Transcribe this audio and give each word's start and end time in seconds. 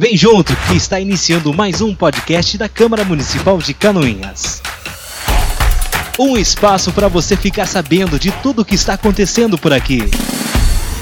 Vem 0.00 0.16
junto 0.16 0.54
que 0.54 0.76
está 0.76 1.00
iniciando 1.00 1.52
mais 1.52 1.80
um 1.80 1.92
podcast 1.92 2.56
da 2.56 2.68
Câmara 2.68 3.02
Municipal 3.02 3.58
de 3.58 3.74
Canoinhas. 3.74 4.62
Um 6.16 6.36
espaço 6.36 6.92
para 6.92 7.08
você 7.08 7.36
ficar 7.36 7.66
sabendo 7.66 8.16
de 8.16 8.30
tudo 8.30 8.62
o 8.62 8.64
que 8.64 8.76
está 8.76 8.92
acontecendo 8.92 9.58
por 9.58 9.72
aqui. 9.72 10.08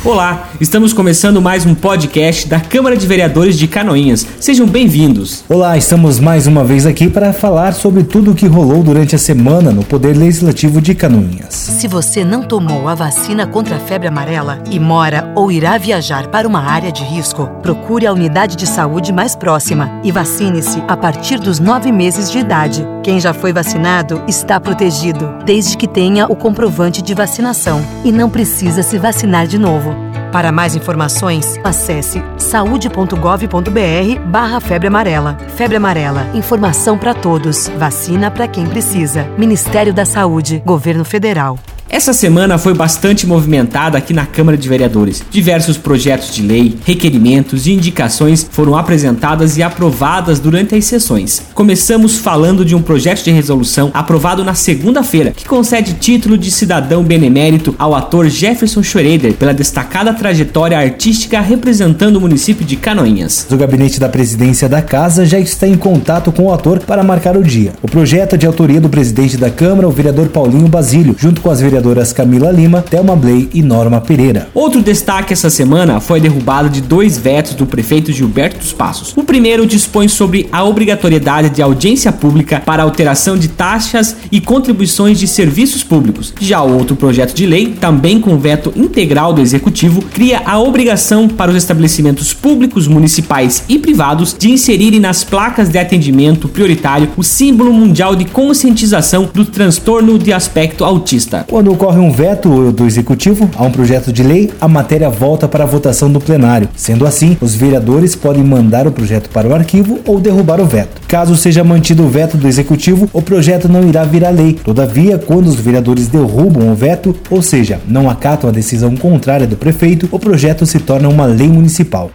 Olá, 0.07 0.51
estamos 0.61 0.93
começando 0.93 1.43
mais 1.43 1.67
um 1.67 1.75
podcast 1.75 2.47
da 2.47 2.61
Câmara 2.61 2.97
de 2.97 3.05
Vereadores 3.05 3.59
de 3.59 3.67
Canoinhas. 3.67 4.25
Sejam 4.39 4.65
bem-vindos. 4.65 5.43
Olá, 5.49 5.77
estamos 5.77 6.21
mais 6.21 6.47
uma 6.47 6.63
vez 6.63 6.87
aqui 6.87 7.11
para 7.11 7.33
falar 7.33 7.75
sobre 7.75 8.05
tudo 8.05 8.31
o 8.31 8.35
que 8.35 8.47
rolou 8.47 8.85
durante 8.85 9.17
a 9.17 9.19
semana 9.19 9.73
no 9.73 9.83
Poder 9.83 10.17
Legislativo 10.17 10.81
de 10.81 10.95
Canoinhas. 10.95 11.53
Se 11.53 11.89
você 11.89 12.25
não 12.25 12.45
tomou 12.45 12.87
a 12.87 12.95
vacina 12.95 13.49
contra 13.49 13.79
a 13.79 13.81
febre 13.81 14.07
amarela 14.07 14.63
e 14.71 14.79
mora 14.79 15.33
ou 15.35 15.51
irá 15.51 15.77
viajar 15.77 16.29
para 16.29 16.47
uma 16.47 16.61
área 16.61 16.93
de 16.93 17.03
risco, 17.03 17.49
procure 17.61 18.07
a 18.07 18.13
unidade 18.13 18.55
de 18.55 18.65
saúde 18.65 19.13
mais 19.13 19.35
próxima 19.35 20.01
e 20.05 20.13
vacine-se 20.13 20.81
a 20.87 20.97
partir 20.97 21.41
dos 21.41 21.59
nove 21.59 21.91
meses 21.91 22.31
de 22.31 22.39
idade. 22.39 22.87
Quem 23.03 23.19
já 23.19 23.35
foi 23.35 23.53
vacinado 23.53 24.23
está 24.29 24.61
protegido, 24.61 25.35
desde 25.45 25.77
que 25.77 25.89
tenha 25.89 26.27
o 26.27 26.37
comprovante 26.37 27.03
de 27.03 27.13
vacinação 27.13 27.85
e 28.05 28.13
não 28.13 28.31
precisa 28.31 28.85
se 28.85 28.99
vacinar 28.99 29.49
de 29.49 29.59
novo. 29.59 29.96
Para 30.33 30.53
mais 30.53 30.75
informações, 30.75 31.59
acesse 31.65 32.23
saude.gov.br 32.39 34.21
barra 34.27 34.61
febre 34.61 34.89
amarela. 34.89 35.37
Febre 35.57 35.77
amarela, 35.77 36.27
informação 36.35 36.99
para 36.99 37.15
todos, 37.15 37.69
vacina 37.79 38.31
para 38.31 38.49
quem 38.49 38.67
precisa. 38.67 39.25
Ministério 39.39 39.95
da 39.95 40.05
Saúde, 40.05 40.63
Governo 40.65 41.05
Federal. 41.05 41.59
Essa 41.89 42.13
semana 42.13 42.59
foi 42.59 42.75
bastante 42.75 43.29
movimentada 43.29 43.97
aqui 43.97 44.13
na 44.13 44.27
Câmara 44.27 44.59
de 44.59 44.69
Vereadores. 44.69 45.23
Diversos 45.31 45.79
projetos 45.79 46.35
de 46.35 46.43
lei, 46.43 46.77
requerimentos 46.85 47.69
e 47.69 47.73
indicações 47.73 48.45
foram 48.51 48.77
apresentadas 48.77 49.57
e 49.57 49.63
aprovadas 49.63 50.41
durante 50.41 50.75
as 50.75 50.85
sessões. 50.85 51.43
Começamos 51.55 52.19
falando 52.19 52.65
de 52.65 52.75
um 52.75 52.83
projeto 52.83 53.23
de 53.23 53.31
resolução 53.31 53.93
aprovado 53.95 54.43
na 54.43 54.53
segunda-feira, 54.53 55.31
que 55.31 55.47
concede 55.47 55.95
título 55.95 56.37
de 56.37 56.51
cidadão 56.51 57.05
benemérito 57.05 57.73
ao 57.79 57.95
ator 57.95 58.29
Jefferson 58.29 58.83
Schroeder 58.83 59.35
pela 59.35 59.55
destacada 59.55 60.13
trajetória 60.13 60.77
artística 60.77 61.41
representando 61.41 62.17
o 62.17 62.21
município 62.21 62.67
de 62.67 62.75
Canoinhas. 62.75 63.47
O 63.49 63.57
gabinete 63.57 64.01
da 64.01 64.09
presidência 64.09 64.69
da 64.69 64.83
casa 64.83 65.25
já 65.25 65.39
está 65.39 65.69
em 65.69 65.77
contato 65.77 66.33
com 66.33 66.47
o 66.47 66.53
ator 66.53 66.81
para 66.81 67.05
marcar 67.05 67.37
o 67.37 67.45
dia. 67.45 67.73
O 67.81 67.87
projeto 67.87 68.35
é 68.35 68.37
de 68.37 68.47
autoria 68.47 68.81
do 68.81 68.89
presidente 68.89 69.37
da 69.37 69.51
Câmara, 69.51 69.87
o 69.87 69.93
vereador 69.93 70.29
Paulinho 70.29 70.67
Basílio, 70.67 71.15
junto 71.17 71.41
com 71.41 71.49
as 71.49 71.61
vereadoras 71.61 71.76
vereadoras 71.77 72.13
Camila 72.13 72.51
Lima, 72.51 72.83
Thelma 72.83 73.15
Bley 73.15 73.49
e 73.53 73.63
Norma 73.63 74.01
Pereira. 74.01 74.49
Outro 74.55 74.83
destaque 74.83 75.33
essa 75.33 75.51
semana 75.51 76.01
foi 76.01 76.19
a 76.19 76.23
derrubada 76.23 76.69
de 76.69 76.81
dois 76.81 77.19
vetos 77.19 77.55
do 77.55 77.67
prefeito 77.67 78.13
Gilberto 78.13 78.59
dos 78.59 78.73
Passos. 78.73 79.13
O 79.17 79.23
primeiro 79.23 79.67
dispõe 79.67 80.09
sobre 80.09 80.49
a 80.51 80.65
obrigatoriedade 80.65 81.51
de 81.51 81.63
audiência 81.63 82.11
pública 82.11 82.61
para 82.65 82.83
alteração 82.83 83.37
de 83.37 83.49
taxas 83.49 84.17
e 84.33 84.41
contribuições 84.41 85.19
de 85.19 85.27
serviços 85.27 85.85
públicos. 85.85 86.33
Já 86.41 86.63
o 86.63 86.77
outro 86.77 86.97
projeto 86.97 87.35
de 87.35 87.47
lei, 87.47 87.77
também 87.79 88.21
com 88.21 88.39
veto 88.39 88.73
integral 88.75 89.33
do 89.33 89.41
executivo, 89.41 90.03
cria 90.03 90.43
a 90.45 90.59
obrigação 90.59 91.29
para 91.29 91.51
os 91.51 91.57
estabelecimentos 91.57 92.33
públicos, 92.33 92.89
municipais 92.89 93.65
e 93.69 93.79
privados 93.79 94.35
de 94.39 94.51
inserirem 94.51 95.01
nas 95.01 95.25
placas 95.25 95.69
de 95.69 95.79
atendimento 95.79 96.49
prioritário 96.49 97.11
o 97.17 97.23
símbolo 97.23 97.73
mundial 97.73 98.17
de 98.17 98.25
conscientização 98.25 99.29
do 99.33 99.45
transtorno 99.45 100.19
de 100.19 100.33
aspecto 100.33 100.85
autista. 100.85 101.45
Quando 101.67 101.79
ocorre 101.79 101.99
um 101.99 102.13
veto 102.13 102.71
do 102.71 102.87
executivo 102.87 103.51
a 103.57 103.65
um 103.65 103.73
projeto 103.73 104.13
de 104.13 104.23
lei, 104.23 104.53
a 104.61 104.69
matéria 104.69 105.11
volta 105.11 105.49
para 105.49 105.65
a 105.65 105.67
votação 105.67 106.09
do 106.09 106.21
plenário. 106.21 106.69
Sendo 106.77 107.05
assim, 107.05 107.37
os 107.41 107.57
vereadores 107.57 108.15
podem 108.15 108.45
mandar 108.45 108.87
o 108.87 108.93
projeto 108.93 109.29
para 109.31 109.49
o 109.49 109.53
arquivo 109.53 109.99
ou 110.07 110.21
derrubar 110.21 110.61
o 110.61 110.65
veto. 110.65 111.01
Caso 111.09 111.35
seja 111.35 111.65
mantido 111.65 112.05
o 112.05 112.09
veto 112.09 112.37
do 112.37 112.47
executivo, 112.47 113.11
o 113.13 113.21
projeto 113.21 113.69
não 113.69 113.83
irá 113.83 114.05
virar 114.05 114.31
lei. 114.31 114.53
Todavia, 114.53 115.19
quando 115.19 115.49
os 115.49 115.57
vereadores 115.57 116.07
derrubam 116.07 116.71
o 116.71 116.75
veto, 116.77 117.17
ou 117.29 117.43
seja, 117.43 117.81
não 117.89 118.09
acatam 118.09 118.49
a 118.49 118.53
decisão 118.53 118.97
contrária 118.97 119.45
do 119.45 119.57
prefeito, 119.57 120.09
o 120.13 120.21
projeto 120.21 120.65
se 120.67 120.79
torna 120.79 121.09
uma 121.09 121.27
lei 121.27 121.49
municipal. 121.49 122.13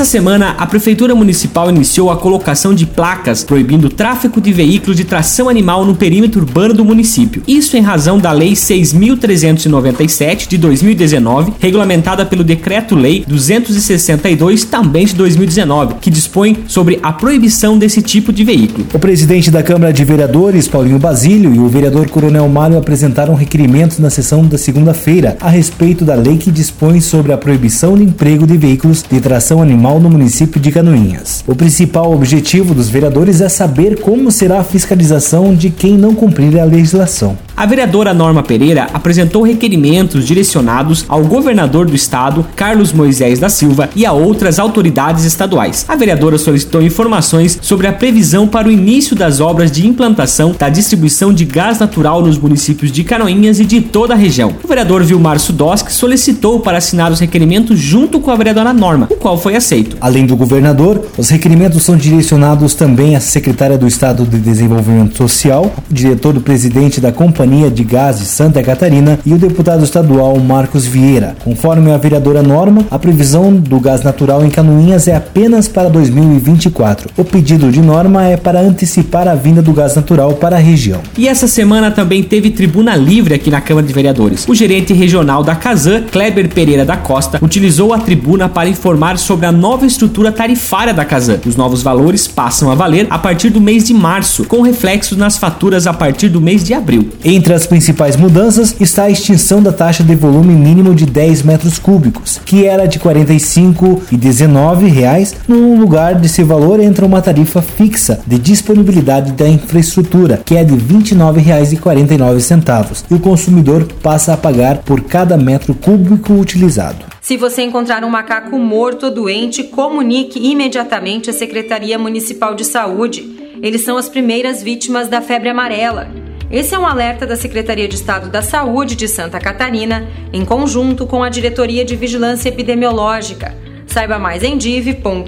Essa 0.00 0.12
semana, 0.12 0.54
a 0.56 0.66
Prefeitura 0.66 1.14
Municipal 1.14 1.68
iniciou 1.68 2.10
a 2.10 2.16
colocação 2.16 2.74
de 2.74 2.86
placas 2.86 3.44
proibindo 3.44 3.84
o 3.84 3.90
tráfego 3.90 4.40
de 4.40 4.50
veículos 4.50 4.96
de 4.96 5.04
tração 5.04 5.46
animal 5.46 5.84
no 5.84 5.94
perímetro 5.94 6.40
urbano 6.40 6.72
do 6.72 6.82
município. 6.82 7.42
Isso 7.46 7.76
em 7.76 7.82
razão 7.82 8.18
da 8.18 8.32
Lei 8.32 8.54
6.397 8.54 10.48
de 10.48 10.56
2019, 10.56 11.52
regulamentada 11.60 12.24
pelo 12.24 12.42
Decreto-Lei 12.42 13.26
262, 13.28 14.64
também 14.64 15.04
de 15.04 15.14
2019, 15.14 15.96
que 16.00 16.10
dispõe 16.10 16.64
sobre 16.66 16.98
a 17.02 17.12
proibição 17.12 17.76
desse 17.76 18.00
tipo 18.00 18.32
de 18.32 18.42
veículo. 18.42 18.86
O 18.94 18.98
presidente 18.98 19.50
da 19.50 19.62
Câmara 19.62 19.92
de 19.92 20.02
Vereadores, 20.02 20.66
Paulinho 20.66 20.98
Basílio, 20.98 21.54
e 21.54 21.58
o 21.58 21.68
vereador 21.68 22.08
Coronel 22.08 22.48
Mário 22.48 22.78
apresentaram 22.78 23.34
requerimentos 23.34 23.98
na 23.98 24.08
sessão 24.08 24.46
da 24.46 24.56
segunda-feira 24.56 25.36
a 25.42 25.50
respeito 25.50 26.06
da 26.06 26.14
lei 26.14 26.38
que 26.38 26.50
dispõe 26.50 27.02
sobre 27.02 27.34
a 27.34 27.36
proibição 27.36 27.98
de 27.98 28.04
emprego 28.04 28.46
de 28.46 28.56
veículos 28.56 29.04
de 29.06 29.20
tração 29.20 29.60
animal 29.60 29.89
no 29.98 30.10
município 30.10 30.60
de 30.60 30.70
Canoinhas. 30.70 31.42
O 31.46 31.54
principal 31.54 32.12
objetivo 32.12 32.74
dos 32.74 32.88
vereadores 32.88 33.40
é 33.40 33.48
saber 33.48 34.00
como 34.00 34.30
será 34.30 34.60
a 34.60 34.64
fiscalização 34.64 35.54
de 35.54 35.70
quem 35.70 35.96
não 35.96 36.14
cumprir 36.14 36.60
a 36.60 36.64
legislação. 36.64 37.36
A 37.60 37.66
vereadora 37.66 38.14
Norma 38.14 38.42
Pereira 38.42 38.88
apresentou 38.94 39.42
requerimentos 39.42 40.26
direcionados 40.26 41.04
ao 41.06 41.22
governador 41.22 41.84
do 41.84 41.94
estado, 41.94 42.46
Carlos 42.56 42.90
Moisés 42.90 43.38
da 43.38 43.50
Silva, 43.50 43.90
e 43.94 44.06
a 44.06 44.12
outras 44.12 44.58
autoridades 44.58 45.26
estaduais. 45.26 45.84
A 45.86 45.94
vereadora 45.94 46.38
solicitou 46.38 46.80
informações 46.80 47.58
sobre 47.60 47.86
a 47.86 47.92
previsão 47.92 48.48
para 48.48 48.66
o 48.66 48.70
início 48.70 49.14
das 49.14 49.40
obras 49.40 49.70
de 49.70 49.86
implantação 49.86 50.56
da 50.58 50.70
distribuição 50.70 51.34
de 51.34 51.44
gás 51.44 51.78
natural 51.78 52.22
nos 52.22 52.38
municípios 52.38 52.90
de 52.90 53.04
Canoinhas 53.04 53.60
e 53.60 53.66
de 53.66 53.82
toda 53.82 54.14
a 54.14 54.16
região. 54.16 54.54
O 54.64 54.66
vereador 54.66 55.04
Vilmar 55.04 55.38
Sudoski 55.38 55.92
solicitou 55.92 56.60
para 56.60 56.78
assinar 56.78 57.12
os 57.12 57.20
requerimentos 57.20 57.78
junto 57.78 58.20
com 58.20 58.30
a 58.30 58.36
vereadora 58.36 58.72
Norma, 58.72 59.06
o 59.10 59.16
qual 59.16 59.36
foi 59.36 59.54
aceito. 59.54 59.98
Além 60.00 60.24
do 60.24 60.34
governador, 60.34 61.04
os 61.18 61.28
requerimentos 61.28 61.82
são 61.82 61.94
direcionados 61.94 62.72
também 62.72 63.16
à 63.16 63.20
secretária 63.20 63.76
do 63.76 63.86
Estado 63.86 64.24
de 64.24 64.38
Desenvolvimento 64.38 65.18
Social, 65.18 65.70
o 65.90 65.92
diretor 65.92 66.32
do 66.32 66.40
presidente 66.40 67.02
da 67.02 67.12
Companhia 67.12 67.49
de 67.50 67.82
Gás 67.82 68.20
de 68.20 68.26
Santa 68.26 68.62
Catarina 68.62 69.18
e 69.26 69.34
o 69.34 69.38
deputado 69.38 69.82
estadual 69.82 70.38
Marcos 70.38 70.86
Vieira. 70.86 71.34
Conforme 71.42 71.90
a 71.90 71.96
vereadora 71.96 72.44
Norma, 72.44 72.86
a 72.88 72.96
previsão 72.96 73.52
do 73.52 73.80
gás 73.80 74.04
natural 74.04 74.44
em 74.44 74.50
Canoinhas 74.50 75.08
é 75.08 75.16
apenas 75.16 75.66
para 75.66 75.88
2024. 75.88 77.10
O 77.16 77.24
pedido 77.24 77.72
de 77.72 77.82
Norma 77.82 78.24
é 78.24 78.36
para 78.36 78.60
antecipar 78.60 79.26
a 79.26 79.34
vinda 79.34 79.60
do 79.60 79.72
gás 79.72 79.96
natural 79.96 80.34
para 80.34 80.56
a 80.56 80.58
região. 80.60 81.00
E 81.18 81.26
essa 81.26 81.48
semana 81.48 81.90
também 81.90 82.22
teve 82.22 82.50
tribuna 82.50 82.94
livre 82.94 83.34
aqui 83.34 83.50
na 83.50 83.60
Câmara 83.60 83.84
de 83.84 83.92
Vereadores. 83.92 84.46
O 84.46 84.54
gerente 84.54 84.92
regional 84.92 85.42
da 85.42 85.56
Casan, 85.56 86.02
Kleber 86.02 86.48
Pereira 86.54 86.84
da 86.84 86.96
Costa, 86.96 87.40
utilizou 87.42 87.92
a 87.92 87.98
tribuna 87.98 88.48
para 88.48 88.68
informar 88.68 89.18
sobre 89.18 89.46
a 89.46 89.50
nova 89.50 89.84
estrutura 89.84 90.30
tarifária 90.30 90.94
da 90.94 91.04
Casan. 91.04 91.40
Os 91.44 91.56
novos 91.56 91.82
valores 91.82 92.28
passam 92.28 92.70
a 92.70 92.76
valer 92.76 93.08
a 93.10 93.18
partir 93.18 93.50
do 93.50 93.60
mês 93.60 93.84
de 93.84 93.92
março, 93.92 94.44
com 94.44 94.62
reflexos 94.62 95.18
nas 95.18 95.36
faturas 95.36 95.88
a 95.88 95.92
partir 95.92 96.28
do 96.28 96.40
mês 96.40 96.62
de 96.62 96.72
abril. 96.72 97.08
Entre 97.32 97.54
as 97.54 97.64
principais 97.64 98.16
mudanças 98.16 98.74
está 98.80 99.04
a 99.04 99.10
extinção 99.10 99.62
da 99.62 99.70
taxa 99.70 100.02
de 100.02 100.16
volume 100.16 100.52
mínimo 100.52 100.92
de 100.92 101.06
10 101.06 101.44
metros 101.44 101.78
cúbicos, 101.78 102.40
que 102.44 102.66
era 102.66 102.88
de 102.88 102.98
R$ 102.98 103.04
45 103.04 104.02
e 104.10 104.16
19 104.16 104.88
reais. 104.88 105.36
No 105.46 105.78
lugar 105.78 106.16
desse 106.16 106.42
valor 106.42 106.80
entra 106.80 107.06
uma 107.06 107.22
tarifa 107.22 107.62
fixa 107.62 108.20
de 108.26 108.36
disponibilidade 108.36 109.30
da 109.30 109.48
infraestrutura, 109.48 110.42
que 110.44 110.56
é 110.56 110.64
de 110.64 110.74
R$ 110.74 110.80
29,49 110.80 113.04
e 113.08 113.14
o 113.14 113.20
consumidor 113.20 113.86
passa 114.02 114.34
a 114.34 114.36
pagar 114.36 114.78
por 114.78 115.02
cada 115.02 115.36
metro 115.36 115.72
cúbico 115.72 116.32
utilizado. 116.32 117.04
Se 117.20 117.36
você 117.36 117.62
encontrar 117.62 118.02
um 118.02 118.10
macaco 118.10 118.58
morto 118.58 119.06
ou 119.06 119.14
doente, 119.14 119.62
comunique 119.62 120.50
imediatamente 120.50 121.30
à 121.30 121.32
Secretaria 121.32 121.96
Municipal 121.96 122.56
de 122.56 122.64
Saúde. 122.64 123.54
Eles 123.62 123.84
são 123.84 123.96
as 123.96 124.08
primeiras 124.08 124.64
vítimas 124.64 125.06
da 125.06 125.22
febre 125.22 125.50
amarela. 125.50 126.19
Esse 126.50 126.74
é 126.74 126.78
um 126.78 126.84
alerta 126.84 127.24
da 127.26 127.36
Secretaria 127.36 127.86
de 127.86 127.94
Estado 127.94 128.28
da 128.28 128.42
Saúde 128.42 128.96
de 128.96 129.06
Santa 129.06 129.38
Catarina, 129.38 130.08
em 130.32 130.44
conjunto 130.44 131.06
com 131.06 131.22
a 131.22 131.28
Diretoria 131.28 131.84
de 131.84 131.94
Vigilância 131.94 132.48
Epidemiológica. 132.48 133.56
Saiba 133.86 134.18
mais 134.18 134.42
em 134.42 134.58
div.sc.gov.br. 134.58 135.20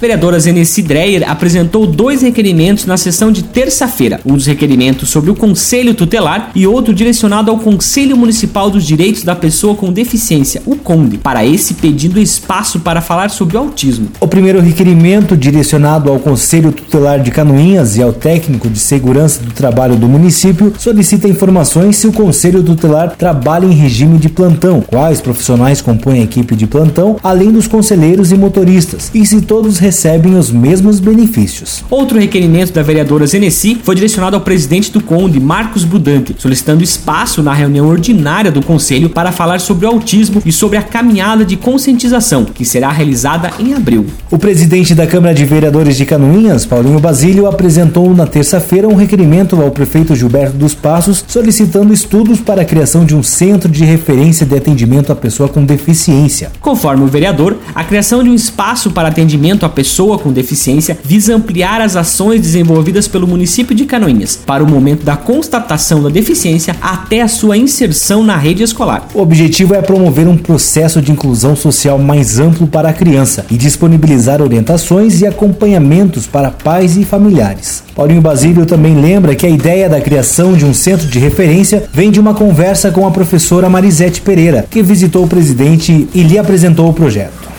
Vereadora 0.00 0.38
Zenesi 0.38 0.80
Dreyer 0.80 1.28
apresentou 1.28 1.84
dois 1.84 2.22
requerimentos 2.22 2.86
na 2.86 2.96
sessão 2.96 3.32
de 3.32 3.42
terça-feira. 3.42 4.20
Um 4.24 4.34
dos 4.34 4.46
requerimentos 4.46 5.08
sobre 5.08 5.28
o 5.28 5.34
Conselho 5.34 5.92
Tutelar 5.92 6.52
e 6.54 6.68
outro 6.68 6.94
direcionado 6.94 7.50
ao 7.50 7.58
Conselho 7.58 8.16
Municipal 8.16 8.70
dos 8.70 8.84
Direitos 8.84 9.24
da 9.24 9.34
Pessoa 9.34 9.74
com 9.74 9.92
Deficiência, 9.92 10.62
o 10.64 10.76
CONDE, 10.76 11.18
para 11.18 11.44
esse 11.44 11.74
pedindo 11.74 12.20
espaço 12.20 12.78
para 12.78 13.00
falar 13.00 13.28
sobre 13.28 13.56
o 13.56 13.60
autismo. 13.60 14.08
O 14.20 14.28
primeiro 14.28 14.60
requerimento, 14.60 15.36
direcionado 15.36 16.12
ao 16.12 16.20
Conselho 16.20 16.70
Tutelar 16.70 17.20
de 17.20 17.32
Canoinhas 17.32 17.96
e 17.96 18.02
ao 18.02 18.12
técnico 18.12 18.70
de 18.70 18.78
segurança 18.78 19.42
do 19.42 19.52
trabalho 19.52 19.96
do 19.96 20.08
município, 20.08 20.72
solicita 20.78 21.26
informações 21.26 21.96
se 21.96 22.06
o 22.06 22.12
Conselho 22.12 22.62
Tutelar 22.62 23.16
trabalha 23.16 23.66
em 23.66 23.72
regime 23.72 24.16
de 24.16 24.28
plantão, 24.28 24.80
quais 24.80 25.20
profissionais 25.20 25.80
compõem 25.80 26.20
a 26.20 26.24
equipe 26.24 26.54
de 26.54 26.68
plantão, 26.68 27.16
além 27.20 27.50
dos 27.50 27.66
conselheiros 27.66 28.30
e 28.30 28.36
motoristas, 28.36 29.10
e 29.12 29.26
se 29.26 29.40
todos 29.40 29.87
recebem 29.88 30.34
os 30.34 30.50
mesmos 30.50 31.00
benefícios. 31.00 31.82
Outro 31.88 32.18
requerimento 32.18 32.74
da 32.74 32.82
vereadora 32.82 33.26
Zenesi 33.26 33.78
foi 33.82 33.94
direcionado 33.94 34.36
ao 34.36 34.42
presidente 34.42 34.92
do 34.92 35.00
Conde, 35.00 35.40
Marcos 35.40 35.82
Budante, 35.82 36.36
solicitando 36.36 36.84
espaço 36.84 37.42
na 37.42 37.54
reunião 37.54 37.88
ordinária 37.88 38.52
do 38.52 38.60
Conselho 38.60 39.08
para 39.08 39.32
falar 39.32 39.60
sobre 39.60 39.86
o 39.86 39.88
autismo 39.88 40.42
e 40.44 40.52
sobre 40.52 40.76
a 40.76 40.82
caminhada 40.82 41.42
de 41.42 41.56
conscientização, 41.56 42.44
que 42.44 42.66
será 42.66 42.90
realizada 42.90 43.50
em 43.58 43.72
abril. 43.72 44.04
O 44.30 44.36
presidente 44.36 44.94
da 44.94 45.06
Câmara 45.06 45.34
de 45.34 45.46
Vereadores 45.46 45.96
de 45.96 46.04
Canoinhas, 46.04 46.66
Paulinho 46.66 47.00
Basílio, 47.00 47.46
apresentou 47.46 48.14
na 48.14 48.26
terça-feira 48.26 48.86
um 48.86 48.94
requerimento 48.94 49.56
ao 49.56 49.70
prefeito 49.70 50.14
Gilberto 50.14 50.58
dos 50.58 50.74
Passos 50.74 51.24
solicitando 51.26 51.94
estudos 51.94 52.40
para 52.40 52.60
a 52.60 52.64
criação 52.66 53.06
de 53.06 53.16
um 53.16 53.22
centro 53.22 53.70
de 53.70 53.86
referência 53.86 54.44
de 54.44 54.54
atendimento 54.54 55.10
à 55.10 55.16
pessoa 55.16 55.48
com 55.48 55.64
deficiência. 55.64 56.52
Conforme 56.60 57.04
o 57.04 57.06
vereador, 57.06 57.56
a 57.74 57.82
criação 57.82 58.22
de 58.22 58.28
um 58.28 58.34
espaço 58.34 58.90
para 58.90 59.08
atendimento 59.08 59.64
à 59.64 59.77
pessoa 59.78 60.18
com 60.18 60.32
deficiência 60.32 60.98
visa 61.04 61.36
ampliar 61.36 61.80
as 61.80 61.94
ações 61.94 62.40
desenvolvidas 62.40 63.06
pelo 63.06 63.28
município 63.28 63.76
de 63.76 63.84
Canoinhas 63.84 64.34
para 64.44 64.64
o 64.64 64.68
momento 64.68 65.04
da 65.04 65.16
constatação 65.16 66.02
da 66.02 66.08
deficiência 66.08 66.74
até 66.82 67.22
a 67.22 67.28
sua 67.28 67.56
inserção 67.56 68.24
na 68.24 68.36
rede 68.36 68.64
escolar. 68.64 69.06
O 69.14 69.20
objetivo 69.20 69.76
é 69.76 69.80
promover 69.80 70.26
um 70.26 70.36
processo 70.36 71.00
de 71.00 71.12
inclusão 71.12 71.54
social 71.54 71.96
mais 71.96 72.40
amplo 72.40 72.66
para 72.66 72.88
a 72.88 72.92
criança 72.92 73.46
e 73.48 73.56
disponibilizar 73.56 74.42
orientações 74.42 75.20
e 75.20 75.26
acompanhamentos 75.28 76.26
para 76.26 76.50
pais 76.50 76.96
e 76.96 77.04
familiares. 77.04 77.84
Paulinho 77.94 78.20
Basílio 78.20 78.66
também 78.66 79.00
lembra 79.00 79.36
que 79.36 79.46
a 79.46 79.50
ideia 79.50 79.88
da 79.88 80.00
criação 80.00 80.54
de 80.54 80.64
um 80.64 80.74
centro 80.74 81.06
de 81.06 81.20
referência 81.20 81.84
vem 81.92 82.10
de 82.10 82.18
uma 82.18 82.34
conversa 82.34 82.90
com 82.90 83.06
a 83.06 83.12
professora 83.12 83.68
Marisete 83.68 84.22
Pereira, 84.22 84.66
que 84.68 84.82
visitou 84.82 85.24
o 85.24 85.28
presidente 85.28 86.08
e 86.12 86.22
lhe 86.24 86.36
apresentou 86.36 86.88
o 86.88 86.92
projeto. 86.92 87.57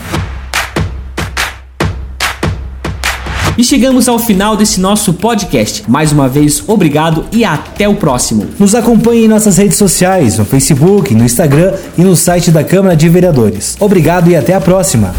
E 3.60 3.64
chegamos 3.66 4.08
ao 4.08 4.18
final 4.18 4.56
desse 4.56 4.80
nosso 4.80 5.14
podcast. 5.14 5.84
Mais 5.86 6.14
uma 6.14 6.30
vez, 6.30 6.64
obrigado 6.66 7.26
e 7.30 7.44
até 7.44 7.90
o 7.90 7.96
próximo. 7.96 8.48
Nos 8.58 8.74
acompanhe 8.74 9.26
em 9.26 9.28
nossas 9.28 9.58
redes 9.58 9.76
sociais, 9.76 10.38
no 10.38 10.46
Facebook, 10.46 11.14
no 11.14 11.26
Instagram 11.26 11.74
e 11.98 12.02
no 12.02 12.16
site 12.16 12.52
da 12.52 12.64
Câmara 12.64 12.96
de 12.96 13.10
Vereadores. 13.10 13.76
Obrigado 13.78 14.30
e 14.30 14.36
até 14.38 14.54
a 14.54 14.62
próxima. 14.62 15.14